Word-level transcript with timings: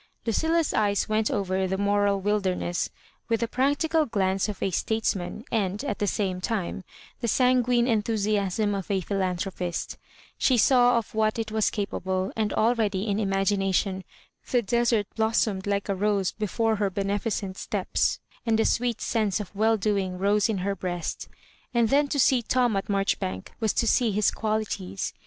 Ludlla's 0.25 0.73
eyes 0.73 1.07
went 1.07 1.29
over 1.29 1.67
the 1.67 1.77
moral 1.77 2.19
wilderness 2.19 2.89
with 3.29 3.41
the 3.41 3.47
practical 3.47 4.07
glance 4.07 4.49
of 4.49 4.63
a 4.63 4.71
statesman, 4.71 5.45
and, 5.51 5.83
at 5.83 5.99
the 5.99 6.07
same 6.07 6.41
time, 6.41 6.83
the 7.19 7.27
sanguine 7.27 7.85
enthusiasm 7.87 8.73
of 8.73 8.89
a 8.89 9.01
philanthropist 9.01 9.99
She 10.39 10.57
saw 10.57 10.97
of 10.97 11.13
what 11.13 11.37
it 11.37 11.51
was 11.51 11.69
capa 11.69 11.99
ble, 11.99 12.31
and 12.35 12.51
already, 12.53 13.03
in 13.05 13.19
imagination, 13.19 14.03
the 14.49 14.63
desert 14.63 15.05
blossomed 15.15 15.67
like 15.67 15.87
a 15.87 15.93
rose 15.93 16.31
before 16.31 16.77
her 16.77 16.89
beneficent 16.89 17.55
steps, 17.59 18.19
and 18.43 18.57
the 18.57 18.65
sweet 18.65 19.01
sense 19.01 19.39
of 19.39 19.53
well 19.55 19.77
doing 19.77 20.17
rose 20.17 20.49
in 20.49 20.57
her 20.65 20.75
breast. 20.75 21.27
And 21.75 21.89
then 21.89 22.07
to 22.07 22.17
see 22.17 22.41
Tom 22.41 22.75
at 22.75 22.87
Mareh 22.89 23.19
bank 23.19 23.51
was 23.59 23.71
to 23.73 23.85
see 23.85 24.09
his 24.11 24.31
qualities. 24.31 25.13